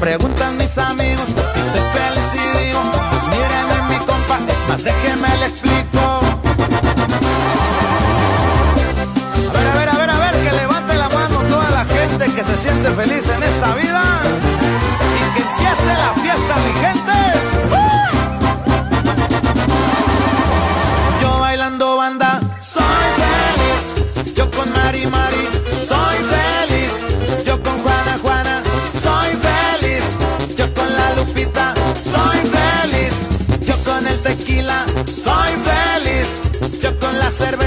[0.00, 2.80] preguntan mis amigos si soy feliz y digo,
[3.10, 6.20] pues mírenme mi compa, es más, déjenme le explico.
[9.46, 12.24] A ver, a ver, a ver, a ver, que levante la mano toda la gente
[12.24, 13.49] que se siente feliz en este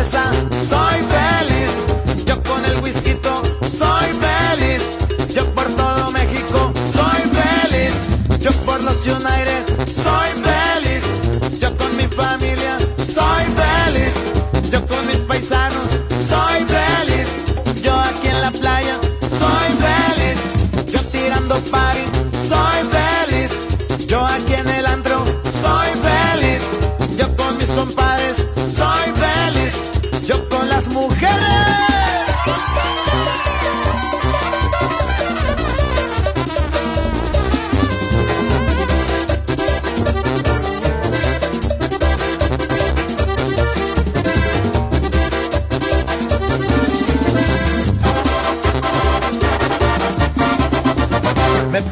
[0.03, 0.32] cabeza.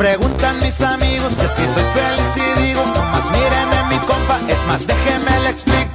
[0.02, 4.40] preguntan mis amigos que si soy feliz y digo, no más miren en mi compa,
[4.48, 5.91] es más, déjenme le explico.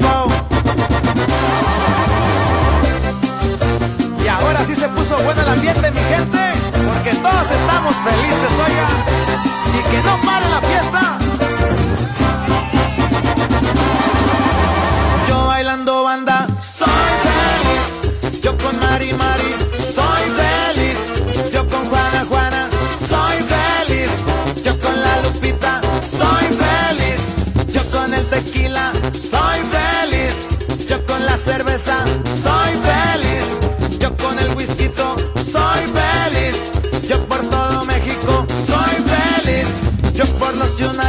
[40.57, 41.06] Carlos, yo